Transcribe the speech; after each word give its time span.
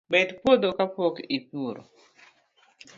Bet 0.11 0.29
puotho 0.41 0.69
kapok 0.77 1.15
ipuro 1.37 1.81